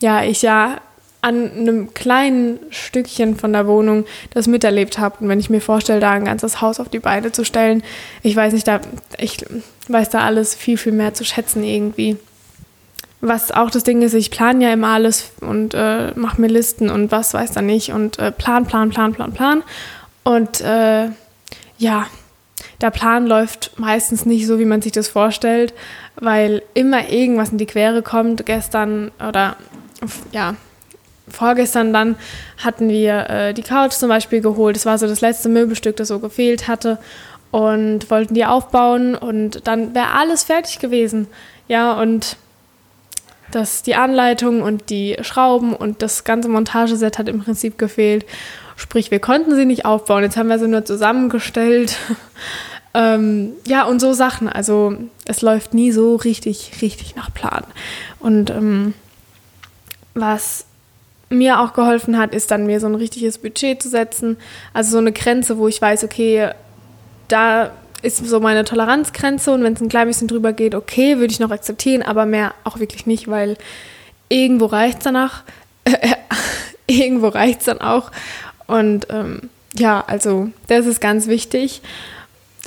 ja, 0.00 0.22
ich 0.22 0.42
ja 0.42 0.80
an 1.20 1.50
einem 1.50 1.94
kleinen 1.94 2.60
Stückchen 2.70 3.36
von 3.36 3.52
der 3.52 3.66
Wohnung 3.66 4.04
das 4.32 4.46
miterlebt 4.46 4.98
habe. 4.98 5.16
Und 5.20 5.28
wenn 5.28 5.40
ich 5.40 5.50
mir 5.50 5.60
vorstelle, 5.60 6.00
da 6.00 6.12
ein 6.12 6.24
ganzes 6.24 6.60
Haus 6.60 6.78
auf 6.78 6.88
die 6.88 7.00
Beine 7.00 7.32
zu 7.32 7.44
stellen, 7.44 7.82
ich 8.22 8.36
weiß 8.36 8.52
nicht, 8.52 8.68
da, 8.68 8.80
ich 9.18 9.44
weiß 9.88 10.10
da 10.10 10.20
alles 10.20 10.54
viel, 10.54 10.78
viel 10.78 10.92
mehr 10.92 11.14
zu 11.14 11.24
schätzen 11.24 11.64
irgendwie. 11.64 12.16
Was 13.20 13.50
auch 13.50 13.70
das 13.70 13.82
Ding 13.82 14.00
ist, 14.02 14.14
ich 14.14 14.30
plane 14.30 14.64
ja 14.64 14.72
immer 14.72 14.88
alles 14.88 15.32
und 15.40 15.74
äh, 15.74 16.12
mache 16.14 16.40
mir 16.40 16.46
Listen 16.46 16.88
und 16.88 17.10
was 17.10 17.34
weiß 17.34 17.50
da 17.50 17.62
nicht 17.62 17.90
und 17.90 18.20
äh, 18.20 18.30
plan, 18.30 18.64
plan, 18.64 18.90
plan, 18.90 19.12
plan, 19.12 19.32
plan. 19.32 19.64
Und 20.22 20.60
äh, 20.60 21.08
ja, 21.78 22.06
der 22.80 22.90
Plan 22.90 23.26
läuft 23.26 23.72
meistens 23.76 24.24
nicht 24.24 24.46
so, 24.46 24.60
wie 24.60 24.64
man 24.64 24.82
sich 24.82 24.92
das 24.92 25.08
vorstellt, 25.08 25.74
weil 26.14 26.62
immer 26.74 27.08
irgendwas 27.08 27.50
in 27.50 27.58
die 27.58 27.66
Quere 27.66 28.02
kommt. 28.02 28.46
Gestern 28.46 29.10
oder 29.26 29.56
ja, 30.32 30.54
vorgestern 31.28 31.92
dann 31.92 32.16
hatten 32.62 32.88
wir 32.88 33.30
äh, 33.30 33.54
die 33.54 33.62
Couch 33.62 33.92
zum 33.92 34.08
Beispiel 34.08 34.40
geholt. 34.40 34.76
Das 34.76 34.86
war 34.86 34.98
so 34.98 35.06
das 35.06 35.20
letzte 35.20 35.48
Möbelstück, 35.48 35.96
das 35.96 36.08
so 36.08 36.18
gefehlt 36.18 36.68
hatte. 36.68 36.98
Und 37.50 38.10
wollten 38.10 38.34
die 38.34 38.44
aufbauen 38.44 39.14
und 39.14 39.66
dann 39.66 39.94
wäre 39.94 40.12
alles 40.12 40.44
fertig 40.44 40.80
gewesen. 40.80 41.28
Ja, 41.66 41.98
und 41.98 42.36
das, 43.52 43.82
die 43.82 43.94
Anleitung 43.94 44.60
und 44.60 44.90
die 44.90 45.16
Schrauben 45.22 45.74
und 45.74 46.02
das 46.02 46.24
ganze 46.24 46.50
Montageset 46.50 47.18
hat 47.18 47.26
im 47.26 47.42
Prinzip 47.42 47.78
gefehlt. 47.78 48.26
Sprich, 48.76 49.10
wir 49.10 49.18
konnten 49.18 49.54
sie 49.56 49.64
nicht 49.64 49.86
aufbauen. 49.86 50.22
Jetzt 50.22 50.36
haben 50.36 50.48
wir 50.48 50.58
sie 50.58 50.68
nur 50.68 50.84
zusammengestellt. 50.84 51.96
Ähm, 52.94 53.52
ja, 53.66 53.84
und 53.84 54.00
so 54.00 54.14
Sachen. 54.14 54.48
Also 54.48 54.94
es 55.26 55.42
läuft 55.42 55.74
nie 55.74 55.92
so 55.92 56.16
richtig, 56.16 56.72
richtig 56.80 57.16
nach 57.16 57.32
Plan. 57.32 57.62
Und 58.18 58.48
ähm, 58.48 58.94
was 60.20 60.66
mir 61.30 61.60
auch 61.60 61.74
geholfen 61.74 62.16
hat, 62.18 62.34
ist 62.34 62.50
dann 62.50 62.66
mir 62.66 62.80
so 62.80 62.86
ein 62.86 62.94
richtiges 62.94 63.38
Budget 63.38 63.82
zu 63.82 63.88
setzen. 63.88 64.38
Also 64.72 64.92
so 64.92 64.98
eine 64.98 65.12
Grenze, 65.12 65.58
wo 65.58 65.68
ich 65.68 65.80
weiß, 65.80 66.04
okay, 66.04 66.50
da 67.28 67.70
ist 68.02 68.24
so 68.24 68.40
meine 68.40 68.64
Toleranzgrenze 68.64 69.52
und 69.52 69.62
wenn 69.62 69.74
es 69.74 69.80
ein 69.80 69.88
klein 69.88 70.06
bisschen 70.06 70.28
drüber 70.28 70.52
geht, 70.52 70.74
okay, 70.74 71.18
würde 71.18 71.32
ich 71.32 71.40
noch 71.40 71.50
akzeptieren, 71.50 72.02
aber 72.02 72.26
mehr 72.26 72.54
auch 72.64 72.78
wirklich 72.78 73.06
nicht, 73.06 73.28
weil 73.28 73.56
irgendwo 74.28 74.66
reicht 74.66 74.98
es 74.98 75.04
danach. 75.04 75.42
Irgendwo 76.86 77.28
reicht 77.28 77.60
es 77.60 77.66
dann 77.66 77.80
auch. 77.80 78.10
Und 78.66 79.08
ähm, 79.10 79.50
ja, 79.74 80.02
also 80.06 80.50
das 80.68 80.86
ist 80.86 81.00
ganz 81.00 81.26
wichtig. 81.26 81.82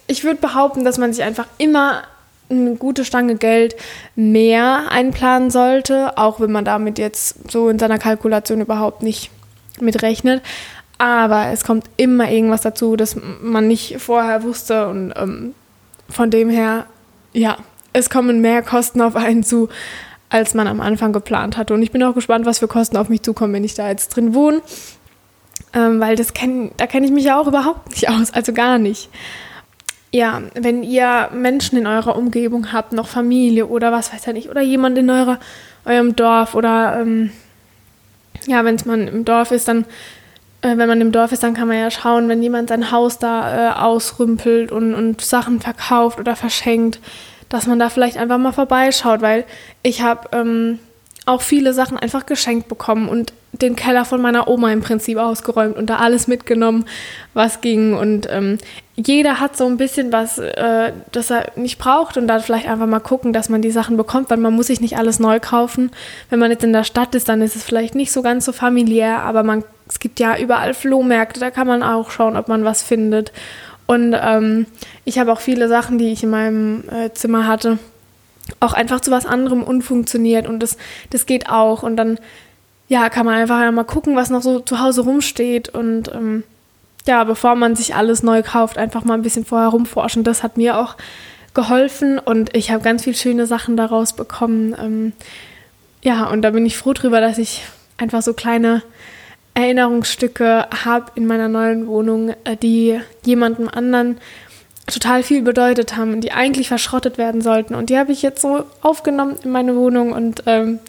Ich 0.08 0.24
würde 0.24 0.40
behaupten, 0.40 0.84
dass 0.84 0.98
man 0.98 1.14
sich 1.14 1.24
einfach 1.24 1.48
immer 1.58 2.04
eine 2.52 2.76
gute 2.76 3.06
Stange 3.06 3.36
Geld 3.36 3.76
mehr 4.16 4.92
einplanen 4.92 5.50
sollte, 5.50 6.18
auch 6.18 6.40
wenn 6.40 6.52
man 6.52 6.66
damit 6.66 7.00
jetzt 7.00 7.52
so 7.52 7.70
in 7.70 7.80
seiner 7.80 7.98
Kalkulation 7.98 8.62
überhaupt 8.62 9.04
nicht 9.04 9.32
mitrechnet. 9.80 10.42
Aber 10.98 11.48
es 11.48 11.64
kommt 11.64 11.86
immer 11.98 12.30
irgendwas 12.30 12.62
dazu, 12.62 12.96
das 12.96 13.16
man 13.42 13.68
nicht 13.68 13.98
vorher 14.00 14.44
wusste 14.44 14.88
und 14.88 15.14
ähm, 15.16 15.56
von 16.10 16.30
dem 16.30 16.50
her, 16.50 16.86
ja, 17.34 17.58
es 17.94 18.10
kommen 18.10 18.42
mehr 18.42 18.62
Kosten 18.62 19.02
auf 19.02 19.16
einen 19.16 19.44
zu, 19.44 19.70
als 20.30 20.54
man 20.54 20.68
am 20.68 20.80
Anfang 20.80 21.12
geplant 21.12 21.58
hatte. 21.58 21.74
Und 21.74 21.82
ich 21.82 21.92
bin 21.92 22.04
auch 22.04 22.14
gespannt, 22.14 22.46
was 22.46 22.60
für 22.60 22.68
Kosten 22.68 22.98
auf 22.98 23.10
mich 23.10 23.24
zukommen, 23.24 23.54
wenn 23.54 23.64
ich 23.64 23.74
da 23.74 23.90
jetzt 23.90 24.10
drin 24.10 24.34
wohne. 24.34 24.62
Ähm, 25.74 26.00
weil 26.00 26.16
das 26.16 26.34
kenn, 26.34 26.72
da 26.78 26.86
kenne 26.86 27.06
ich 27.06 27.12
mich 27.12 27.26
ja 27.26 27.40
auch 27.40 27.48
überhaupt 27.48 27.90
nicht 27.92 28.10
aus, 28.10 28.32
also 28.34 28.54
gar 28.54 28.78
nicht 28.78 29.10
ja, 30.14 30.42
wenn 30.56 30.84
ihr 30.84 31.30
Menschen 31.34 31.78
in 31.78 31.88
eurer 31.88 32.18
Umgebung 32.18 32.74
habt, 32.74 32.92
noch 32.92 33.08
Familie 33.08 33.68
oder 33.68 33.92
was 33.92 34.14
weiß 34.14 34.28
ich 34.28 34.34
nicht, 34.34 34.50
oder 34.50 34.62
jemand 34.62 34.98
in 34.98 35.10
eurer, 35.10 35.40
eurem 35.86 36.16
Dorf 36.16 36.54
oder 36.54 37.00
ähm, 37.00 37.32
ja, 38.46 38.66
wenn 38.66 38.78
man 38.86 39.08
im 39.08 39.26
Dorf 39.26 39.52
ist, 39.52 39.68
dann, 39.68 39.86
äh, 40.62 40.76
wenn 40.76 40.90
man 40.90 41.00
im 41.00 41.12
Dorf 41.12 41.32
ist, 41.32 41.44
dann 41.44 41.54
kann 41.54 41.68
man 41.68 41.78
ja 41.78 41.90
schauen, 41.92 42.28
wenn 42.28 42.44
jemand 42.44 42.70
sein 42.70 42.92
Haus 42.92 43.20
da 43.20 43.70
äh, 43.70 43.74
ausrümpelt 43.80 44.72
und, 44.72 44.94
und 44.94 45.22
Sachen 45.22 45.62
verkauft 45.62 46.20
oder 46.20 46.36
verschenkt, 46.36 47.00
dass 47.48 47.68
man 47.68 47.80
da 47.80 47.90
vielleicht 47.90 48.18
einfach 48.18 48.38
mal 48.38 48.52
vorbeischaut, 48.52 49.22
weil 49.22 49.46
ich 49.84 50.02
habe 50.02 50.30
ähm, 50.34 50.80
auch 51.26 51.42
viele 51.42 51.74
Sachen 51.74 51.98
einfach 51.98 52.26
geschenkt 52.26 52.68
bekommen 52.68 53.08
und 53.08 53.34
den 53.54 53.76
Keller 53.76 54.06
von 54.06 54.22
meiner 54.22 54.48
Oma 54.48 54.72
im 54.72 54.82
Prinzip 54.82 55.18
ausgeräumt 55.18 55.76
und 55.76 55.90
da 55.90 55.98
alles 55.98 56.28
mitgenommen, 56.28 56.86
was 57.34 57.62
ging. 57.62 57.94
Und 57.94 58.28
ähm, 58.30 58.58
jeder 58.96 59.40
hat 59.40 59.58
so 59.58 59.66
ein 59.66 59.78
bisschen 59.78 60.12
was, 60.12 60.38
äh, 60.38 60.94
das 61.12 61.30
er 61.30 61.52
nicht 61.56 61.78
braucht 61.78 62.18
und 62.18 62.28
da 62.28 62.40
vielleicht 62.40 62.68
einfach 62.68 62.88
mal 62.88 63.00
gucken, 63.00 63.34
dass 63.34 63.50
man 63.50 63.62
die 63.62 63.72
Sachen 63.72 63.98
bekommt, 63.98 64.30
weil 64.30 64.38
man 64.38 64.54
muss 64.54 64.68
sich 64.68 64.80
nicht 64.80 64.98
alles 64.98 65.20
neu 65.20 65.40
kaufen. 65.40 65.92
Wenn 66.30 66.40
man 66.40 66.52
jetzt 66.52 66.64
in 66.64 66.74
der 66.74 66.84
Stadt 66.84 67.14
ist, 67.14 67.28
dann 67.28 67.42
ist 67.42 67.56
es 67.56 67.64
vielleicht 67.64 67.94
nicht 67.94 68.12
so 68.12 68.22
ganz 68.22 68.46
so 68.46 68.54
familiär, 68.54 69.20
aber 69.20 69.44
man, 69.44 69.64
es 69.88 70.00
gibt 70.00 70.20
ja 70.20 70.38
überall 70.38 70.74
Flohmärkte, 70.74 71.40
da 71.40 71.52
kann 71.52 71.68
man 71.68 71.84
auch 71.84 72.10
schauen, 72.10 72.38
ob 72.38 72.48
man 72.48 72.64
was 72.64 72.84
findet. 72.84 73.32
Und 73.86 74.16
ähm, 74.20 74.66
ich 75.04 75.20
habe 75.20 75.34
auch 75.34 75.42
viele 75.42 75.68
Sachen, 75.68 75.98
die 75.98 76.14
ich 76.14 76.24
in 76.24 76.30
meinem 76.30 76.84
äh, 76.90 77.12
Zimmer 77.12 77.48
hatte, 77.48 77.80
auch 78.60 78.74
einfach 78.74 79.02
zu 79.02 79.12
was 79.12 79.26
anderem 79.26 79.64
unfunktioniert 79.64 80.48
und 80.48 80.62
das, 80.62 80.78
das 81.10 81.26
geht 81.26 81.50
auch. 81.50 81.84
Und 81.84 81.98
dann 81.98 82.18
ja, 82.92 83.08
kann 83.08 83.26
man 83.26 83.36
einfach 83.36 83.72
mal 83.72 83.86
gucken, 83.86 84.18
was 84.18 84.30
noch 84.30 84.42
so 84.42 84.60
zu 84.60 84.82
Hause 84.82 85.04
rumsteht 85.04 85.70
und 85.70 86.14
ähm, 86.14 86.44
ja, 87.08 87.24
bevor 87.24 87.56
man 87.56 87.74
sich 87.74 87.96
alles 87.96 88.22
neu 88.22 88.44
kauft, 88.44 88.78
einfach 88.78 89.06
mal 89.06 89.14
ein 89.14 89.22
bisschen 89.22 89.46
vorher 89.46 89.70
rumforschen. 89.70 90.26
Das 90.26 90.44
hat 90.44 90.58
mir 90.58 90.78
auch 90.78 90.98
geholfen 91.54 92.20
und 92.20 92.54
ich 92.54 92.70
habe 92.70 92.84
ganz 92.84 93.06
viele 93.06 93.16
schöne 93.16 93.48
Sachen 93.48 93.78
daraus 93.78 94.12
bekommen. 94.12 94.76
Ähm, 94.78 95.14
ja, 96.04 96.26
und 96.28 96.42
da 96.42 96.50
bin 96.50 96.66
ich 96.66 96.78
froh 96.78 96.92
drüber, 96.92 97.22
dass 97.22 97.38
ich 97.38 97.64
einfach 97.98 98.22
so 98.22 98.34
kleine 98.34 98.84
Erinnerungsstücke 99.54 100.68
habe 100.84 101.14
in 101.16 101.26
meiner 101.26 101.48
neuen 101.48 101.88
Wohnung, 101.88 102.34
äh, 102.44 102.58
die 102.58 103.00
jemandem 103.24 103.70
anderen 103.70 104.18
total 104.86 105.24
viel 105.24 105.44
bedeutet 105.44 105.96
haben 105.96 106.12
und 106.12 106.26
die 106.26 106.34
eigentlich 106.34 106.68
verschrottet 106.68 107.18
werden 107.18 107.40
sollten. 107.40 107.74
Und 107.74 107.90
die 107.90 107.98
habe 107.98 108.12
ich 108.12 108.22
jetzt 108.22 108.42
so 108.42 108.66
aufgenommen 108.82 109.38
in 109.46 109.52
meine 109.52 109.78
Wohnung 109.78 110.12
und 110.12 110.44
ähm, 110.46 110.80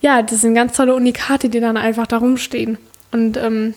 ja, 0.00 0.22
das 0.22 0.40
sind 0.40 0.54
ganz 0.54 0.76
tolle 0.76 0.94
Unikate, 0.94 1.48
die 1.48 1.60
dann 1.60 1.76
einfach 1.76 2.06
da 2.06 2.18
rumstehen 2.18 2.78
und 3.12 3.36
ähm, 3.36 3.74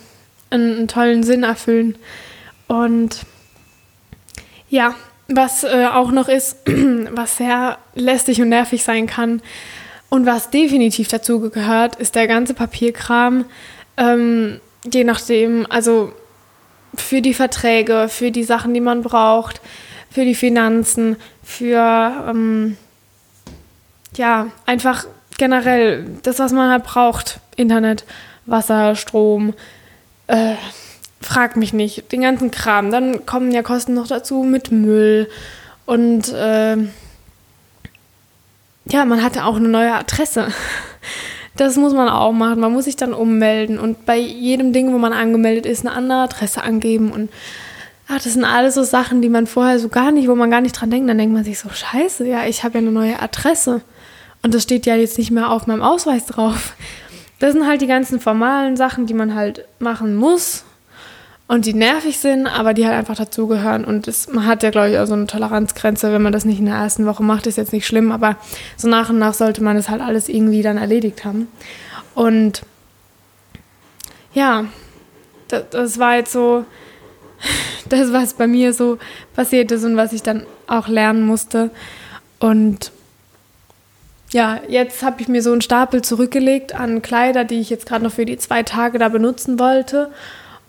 einen, 0.49 0.77
einen, 0.77 0.87
tollen 0.87 1.23
Sinn 1.23 1.43
erfüllen. 1.43 1.97
Und 2.67 3.21
ja, 4.69 4.95
was 5.27 5.63
äh, 5.63 5.87
auch 5.91 6.11
noch 6.11 6.27
ist, 6.27 6.57
was 7.11 7.37
sehr 7.37 7.77
lästig 7.95 8.41
und 8.41 8.49
nervig 8.49 8.83
sein 8.83 9.07
kann 9.07 9.41
und 10.09 10.25
was 10.25 10.49
definitiv 10.49 11.07
dazu 11.07 11.39
gehört, 11.39 11.95
ist 11.95 12.15
der 12.15 12.27
ganze 12.27 12.53
Papierkram. 12.53 13.45
Ähm, 13.97 14.59
je 14.91 15.03
nachdem, 15.03 15.67
also 15.69 16.11
für 16.95 17.21
die 17.21 17.33
Verträge, 17.33 18.07
für 18.09 18.31
die 18.31 18.43
Sachen, 18.43 18.73
die 18.73 18.81
man 18.81 19.03
braucht, 19.03 19.61
für 20.09 20.25
die 20.25 20.35
Finanzen, 20.35 21.17
für 21.43 22.25
ähm, 22.27 22.77
ja, 24.15 24.47
einfach 24.65 25.05
generell 25.39 26.05
das, 26.21 26.37
was 26.37 26.51
man 26.51 26.69
halt 26.69 26.83
braucht. 26.83 27.39
Internet, 27.55 28.05
Wasser, 28.45 28.95
Strom, 28.95 29.55
äh, 30.27 30.53
frag 31.21 31.57
mich 31.57 31.73
nicht, 31.73 32.11
den 32.11 32.21
ganzen 32.21 32.51
Kram. 32.51 32.91
Dann 32.91 33.25
kommen 33.25 33.51
ja 33.51 33.63
Kosten 33.63 33.95
noch 33.95 34.07
dazu 34.07 34.43
mit 34.43 34.71
Müll 34.71 35.27
und 35.85 36.31
äh, 36.31 36.77
ja, 38.85 39.05
man 39.05 39.23
hatte 39.23 39.45
auch 39.45 39.55
eine 39.55 39.69
neue 39.69 39.93
Adresse. 39.93 40.49
Das 41.55 41.75
muss 41.75 41.91
man 41.91 42.07
auch 42.07 42.31
machen. 42.31 42.61
Man 42.61 42.71
muss 42.71 42.85
sich 42.85 42.95
dann 42.95 43.13
ummelden 43.13 43.79
und 43.79 44.05
bei 44.05 44.17
jedem 44.17 44.71
Ding, 44.71 44.93
wo 44.93 44.97
man 44.97 45.11
angemeldet 45.11 45.65
ist, 45.65 45.85
eine 45.85 45.93
andere 45.93 46.19
Adresse 46.19 46.63
angeben 46.63 47.11
und 47.11 47.29
ach, 48.07 48.21
das 48.21 48.33
sind 48.33 48.45
alles 48.45 48.75
so 48.75 48.83
Sachen, 48.83 49.21
die 49.21 49.27
man 49.27 49.45
vorher 49.45 49.77
so 49.77 49.89
gar 49.89 50.11
nicht, 50.11 50.29
wo 50.29 50.35
man 50.35 50.49
gar 50.49 50.61
nicht 50.61 50.71
dran 50.73 50.89
denkt. 50.89 51.09
Dann 51.09 51.17
denkt 51.17 51.33
man 51.33 51.43
sich 51.43 51.59
so, 51.59 51.67
scheiße, 51.67 52.25
ja, 52.25 52.45
ich 52.45 52.63
habe 52.63 52.75
ja 52.75 52.79
eine 52.79 52.91
neue 52.91 53.21
Adresse. 53.21 53.81
Und 54.41 54.53
das 54.53 54.63
steht 54.63 54.85
ja 54.85 54.95
jetzt 54.95 55.17
nicht 55.17 55.31
mehr 55.31 55.51
auf 55.51 55.67
meinem 55.67 55.81
Ausweis 55.81 56.25
drauf. 56.25 56.73
Das 57.39 57.53
sind 57.53 57.67
halt 57.67 57.81
die 57.81 57.87
ganzen 57.87 58.19
formalen 58.19 58.77
Sachen, 58.77 59.05
die 59.05 59.13
man 59.13 59.35
halt 59.35 59.65
machen 59.79 60.15
muss 60.15 60.63
und 61.47 61.65
die 61.65 61.73
nervig 61.73 62.19
sind, 62.19 62.45
aber 62.45 62.73
die 62.75 62.85
halt 62.85 62.95
einfach 62.95 63.15
dazugehören. 63.15 63.83
Und 63.83 64.07
das, 64.07 64.27
man 64.31 64.45
hat 64.45 64.61
ja, 64.61 64.69
glaube 64.69 64.91
ich, 64.91 64.99
auch 64.99 65.07
so 65.07 65.15
eine 65.15 65.25
Toleranzgrenze. 65.25 66.13
Wenn 66.13 66.21
man 66.21 66.31
das 66.31 66.45
nicht 66.45 66.59
in 66.59 66.65
der 66.65 66.75
ersten 66.75 67.05
Woche 67.05 67.23
macht, 67.23 67.47
ist 67.47 67.57
jetzt 67.57 67.73
nicht 67.73 67.87
schlimm, 67.87 68.11
aber 68.11 68.37
so 68.77 68.87
nach 68.87 69.09
und 69.09 69.17
nach 69.17 69.33
sollte 69.33 69.63
man 69.63 69.75
das 69.75 69.89
halt 69.89 70.01
alles 70.01 70.29
irgendwie 70.29 70.61
dann 70.61 70.77
erledigt 70.77 71.25
haben. 71.25 71.47
Und 72.13 72.61
ja, 74.33 74.65
das, 75.47 75.63
das 75.71 75.99
war 75.99 76.17
jetzt 76.17 76.31
so 76.31 76.65
das, 77.89 78.13
was 78.13 78.35
bei 78.35 78.45
mir 78.45 78.71
so 78.71 78.99
passiert 79.35 79.71
ist 79.71 79.83
und 79.83 79.97
was 79.97 80.13
ich 80.13 80.21
dann 80.21 80.45
auch 80.67 80.87
lernen 80.87 81.23
musste. 81.23 81.71
Und 82.37 82.91
ja, 84.31 84.59
jetzt 84.67 85.03
habe 85.03 85.21
ich 85.21 85.27
mir 85.27 85.41
so 85.41 85.51
einen 85.51 85.61
Stapel 85.61 86.01
zurückgelegt 86.01 86.75
an 86.75 87.01
Kleider, 87.01 87.45
die 87.45 87.59
ich 87.59 87.69
jetzt 87.69 87.85
gerade 87.85 88.03
noch 88.03 88.11
für 88.11 88.25
die 88.25 88.37
zwei 88.37 88.63
Tage 88.63 88.99
da 88.99 89.09
benutzen 89.09 89.59
wollte. 89.59 90.11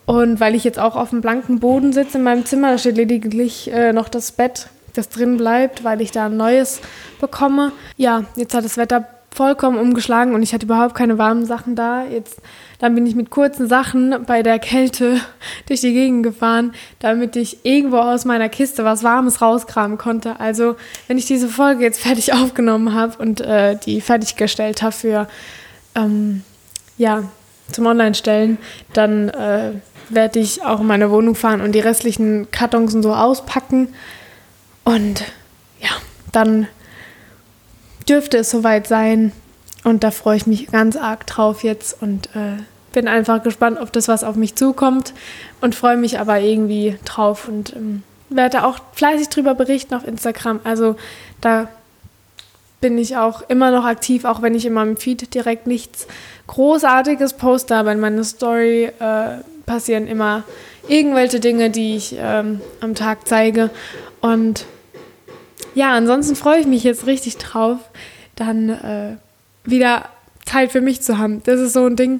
Und 0.05 0.39
weil 0.39 0.55
ich 0.55 0.63
jetzt 0.63 0.79
auch 0.79 0.95
auf 0.95 1.11
dem 1.11 1.21
blanken 1.21 1.59
Boden 1.59 1.93
sitze 1.93 2.17
in 2.17 2.23
meinem 2.23 2.45
Zimmer, 2.45 2.71
da 2.71 2.77
steht 2.77 2.97
lediglich 2.97 3.71
äh, 3.71 3.93
noch 3.93 4.09
das 4.09 4.31
Bett, 4.31 4.67
das 4.93 5.09
drin 5.09 5.37
bleibt, 5.37 5.83
weil 5.83 6.01
ich 6.01 6.11
da 6.11 6.25
ein 6.25 6.37
neues 6.37 6.81
bekomme. 7.19 7.71
Ja, 7.97 8.25
jetzt 8.35 8.53
hat 8.53 8.65
das 8.65 8.77
Wetter 8.77 9.07
vollkommen 9.33 9.77
umgeschlagen 9.79 10.35
und 10.35 10.43
ich 10.43 10.53
hatte 10.53 10.65
überhaupt 10.65 10.93
keine 10.93 11.17
warmen 11.17 11.45
Sachen 11.45 11.75
da. 11.75 12.03
Jetzt, 12.03 12.41
dann 12.79 12.95
bin 12.95 13.05
ich 13.05 13.15
mit 13.15 13.29
kurzen 13.29 13.67
Sachen 13.67 14.25
bei 14.25 14.43
der 14.43 14.59
Kälte 14.59 15.21
durch 15.67 15.81
die 15.81 15.93
Gegend 15.93 16.23
gefahren, 16.23 16.73
damit 16.99 17.35
ich 17.35 17.65
irgendwo 17.65 17.97
aus 17.97 18.25
meiner 18.25 18.49
Kiste 18.49 18.83
was 18.83 19.03
Warmes 19.03 19.41
rauskramen 19.41 19.97
konnte. 19.97 20.39
Also, 20.39 20.75
wenn 21.07 21.17
ich 21.17 21.25
diese 21.25 21.47
Folge 21.47 21.83
jetzt 21.83 22.01
fertig 22.01 22.33
aufgenommen 22.33 22.93
habe 22.93 23.17
und 23.21 23.41
äh, 23.41 23.77
die 23.77 24.01
fertiggestellt 24.01 24.81
habe 24.81 24.93
für, 24.93 25.27
ähm, 25.95 26.43
ja, 26.97 27.23
zum 27.71 27.85
Online-Stellen, 27.85 28.57
dann 28.93 29.29
äh, 29.29 29.71
werde 30.09 30.39
ich 30.39 30.61
auch 30.63 30.81
in 30.81 30.87
meine 30.87 31.09
Wohnung 31.09 31.35
fahren 31.35 31.61
und 31.61 31.71
die 31.71 31.79
restlichen 31.79 32.51
Kartons 32.51 32.93
und 32.93 33.01
so 33.01 33.13
auspacken. 33.13 33.93
Und 34.83 35.23
ja, 35.79 35.89
dann 36.33 36.67
dürfte 38.11 38.37
es 38.37 38.51
soweit 38.51 38.87
sein. 38.87 39.31
Und 39.83 40.03
da 40.03 40.11
freue 40.11 40.37
ich 40.37 40.45
mich 40.45 40.67
ganz 40.67 40.95
arg 40.95 41.25
drauf 41.25 41.63
jetzt 41.63 41.99
und 42.01 42.27
äh, 42.35 42.61
bin 42.93 43.07
einfach 43.07 43.41
gespannt 43.41 43.79
auf 43.79 43.89
das, 43.89 44.07
was 44.07 44.23
auf 44.23 44.35
mich 44.35 44.55
zukommt 44.55 45.13
und 45.59 45.73
freue 45.73 45.97
mich 45.97 46.19
aber 46.19 46.39
irgendwie 46.39 46.97
drauf 47.05 47.47
und 47.47 47.75
ähm, 47.75 48.03
werde 48.29 48.63
auch 48.63 48.79
fleißig 48.93 49.29
drüber 49.29 49.55
berichten 49.55 49.95
auf 49.95 50.05
Instagram. 50.05 50.59
Also 50.63 50.97
da 51.39 51.69
bin 52.79 52.97
ich 52.97 53.17
auch 53.17 53.43
immer 53.47 53.71
noch 53.71 53.85
aktiv, 53.85 54.25
auch 54.25 54.41
wenn 54.41 54.55
ich 54.55 54.65
in 54.65 54.73
meinem 54.73 54.97
Feed 54.97 55.33
direkt 55.33 55.65
nichts 55.65 56.05
Großartiges 56.47 57.33
poste, 57.33 57.75
aber 57.75 57.91
in 57.91 57.99
meiner 57.99 58.23
Story 58.23 58.91
äh, 58.99 59.37
passieren 59.65 60.07
immer 60.07 60.43
irgendwelche 60.87 61.39
Dinge, 61.39 61.69
die 61.69 61.95
ich 61.95 62.15
ähm, 62.19 62.61
am 62.81 62.93
Tag 62.93 63.27
zeige. 63.27 63.69
Und 64.19 64.65
ja, 65.75 65.93
ansonsten 65.93 66.35
freue 66.35 66.59
ich 66.59 66.67
mich 66.67 66.83
jetzt 66.83 67.05
richtig 67.05 67.37
drauf, 67.37 67.79
dann 68.35 68.69
äh, 68.69 69.17
wieder 69.63 70.05
Zeit 70.45 70.71
für 70.71 70.81
mich 70.81 71.01
zu 71.01 71.17
haben. 71.17 71.41
Das 71.43 71.59
ist 71.59 71.73
so 71.73 71.85
ein 71.85 71.95
Ding, 71.95 72.19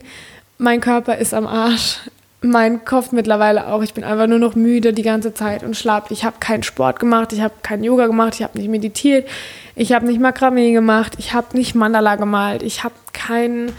mein 0.57 0.81
Körper 0.81 1.17
ist 1.17 1.33
am 1.33 1.47
Arsch. 1.47 1.99
Mein 2.43 2.85
Kopf 2.85 3.11
mittlerweile 3.11 3.67
auch. 3.67 3.83
Ich 3.83 3.93
bin 3.93 4.03
einfach 4.03 4.25
nur 4.25 4.39
noch 4.39 4.55
müde 4.55 4.93
die 4.93 5.03
ganze 5.03 5.31
Zeit 5.31 5.61
und 5.61 5.77
schlapp. 5.77 6.09
Ich 6.09 6.25
habe 6.25 6.37
keinen 6.39 6.63
Sport 6.63 6.99
gemacht, 6.99 7.33
ich 7.33 7.41
habe 7.41 7.53
keinen 7.61 7.83
Yoga 7.83 8.07
gemacht, 8.07 8.33
ich 8.33 8.41
habe 8.41 8.57
nicht 8.57 8.69
meditiert, 8.69 9.27
ich 9.75 9.93
habe 9.93 10.07
nicht 10.07 10.19
Makramee 10.19 10.71
gemacht, 10.71 11.13
ich 11.19 11.33
habe 11.33 11.55
nicht 11.55 11.75
Mandala 11.75 12.15
gemalt, 12.15 12.63
ich 12.63 12.83
habe 12.83 12.95
keinen 13.13 13.71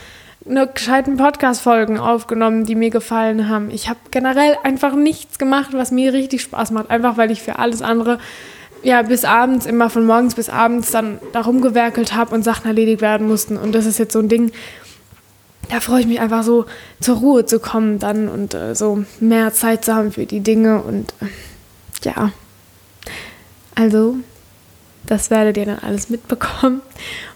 eine 0.48 0.66
gescheiten 0.66 1.16
Podcast-Folgen 1.16 1.98
aufgenommen, 1.98 2.64
die 2.64 2.74
mir 2.74 2.90
gefallen 2.90 3.48
haben. 3.48 3.70
Ich 3.70 3.88
habe 3.88 3.98
generell 4.10 4.56
einfach 4.62 4.94
nichts 4.94 5.38
gemacht, 5.38 5.70
was 5.72 5.90
mir 5.90 6.12
richtig 6.12 6.42
Spaß 6.42 6.72
macht. 6.72 6.90
Einfach 6.90 7.16
weil 7.16 7.30
ich 7.30 7.42
für 7.42 7.58
alles 7.58 7.82
andere 7.82 8.18
ja 8.82 9.02
bis 9.02 9.24
abends, 9.24 9.66
immer 9.66 9.90
von 9.90 10.04
morgens 10.04 10.34
bis 10.34 10.48
abends 10.48 10.90
dann 10.90 11.18
darum 11.32 11.60
gewerkelt 11.60 12.14
habe 12.14 12.34
und 12.34 12.42
Sachen 12.42 12.66
erledigt 12.66 13.00
werden 13.00 13.26
mussten. 13.26 13.56
Und 13.56 13.74
das 13.74 13.86
ist 13.86 13.98
jetzt 13.98 14.12
so 14.12 14.18
ein 14.18 14.28
Ding, 14.28 14.52
da 15.70 15.80
freue 15.80 16.00
ich 16.00 16.06
mich 16.06 16.20
einfach 16.20 16.42
so 16.42 16.66
zur 17.00 17.16
Ruhe 17.16 17.46
zu 17.46 17.60
kommen 17.60 17.98
dann 17.98 18.28
und 18.28 18.54
äh, 18.54 18.74
so 18.74 19.04
mehr 19.20 19.52
Zeit 19.52 19.84
zu 19.84 19.94
haben 19.94 20.12
für 20.12 20.26
die 20.26 20.40
Dinge 20.40 20.82
und 20.82 21.14
äh, 21.20 21.26
ja. 22.04 22.32
Also, 23.74 24.16
das 25.06 25.30
werdet 25.30 25.56
ihr 25.56 25.66
dann 25.66 25.78
alles 25.78 26.10
mitbekommen. 26.10 26.82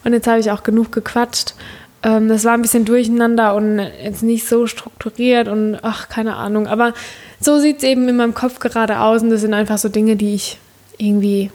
Und 0.04 0.12
jetzt 0.12 0.26
habe 0.26 0.40
ich 0.40 0.50
auch 0.50 0.62
genug 0.62 0.92
gequatscht 0.92 1.54
ähm, 2.02 2.28
das 2.28 2.44
war 2.44 2.54
ein 2.54 2.62
bisschen 2.62 2.84
durcheinander 2.84 3.54
und 3.54 3.78
jetzt 3.78 4.22
nicht 4.22 4.46
so 4.46 4.66
strukturiert 4.66 5.48
und 5.48 5.78
ach, 5.82 6.08
keine 6.08 6.36
Ahnung. 6.36 6.66
Aber 6.66 6.94
so 7.40 7.58
sieht 7.58 7.78
es 7.78 7.82
eben 7.84 8.08
in 8.08 8.16
meinem 8.16 8.34
Kopf 8.34 8.60
gerade 8.60 9.00
aus 9.00 9.22
und 9.22 9.30
das 9.30 9.40
sind 9.40 9.54
einfach 9.54 9.78
so 9.78 9.88
Dinge, 9.88 10.16
die 10.16 10.34
ich 10.34 10.58
irgendwie, 10.98 11.50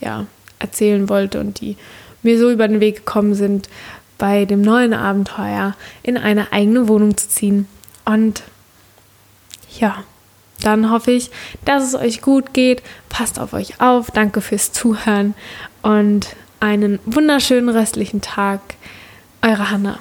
ja, 0.00 0.26
erzählen 0.58 1.08
wollte 1.08 1.40
und 1.40 1.60
die 1.60 1.76
mir 2.22 2.38
so 2.38 2.50
über 2.50 2.68
den 2.68 2.80
Weg 2.80 2.96
gekommen 2.96 3.34
sind, 3.34 3.68
bei 4.18 4.44
dem 4.44 4.62
neuen 4.62 4.94
Abenteuer 4.94 5.74
in 6.02 6.16
eine 6.16 6.52
eigene 6.52 6.86
Wohnung 6.86 7.16
zu 7.16 7.28
ziehen. 7.28 7.66
Und 8.04 8.44
ja, 9.78 10.04
dann 10.60 10.90
hoffe 10.90 11.10
ich, 11.10 11.30
dass 11.64 11.82
es 11.82 11.94
euch 11.94 12.22
gut 12.22 12.54
geht. 12.54 12.82
Passt 13.08 13.40
auf 13.40 13.52
euch 13.52 13.80
auf. 13.80 14.10
Danke 14.12 14.40
fürs 14.40 14.72
Zuhören 14.72 15.34
und 15.82 16.36
einen 16.60 17.00
wunderschönen 17.04 17.68
restlichen 17.68 18.20
Tag. 18.20 18.60
Eure 19.42 19.70
Hanna. 19.70 19.98